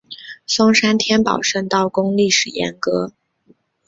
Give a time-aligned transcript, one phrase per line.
[0.47, 3.13] 松山天宝圣道宫历史沿革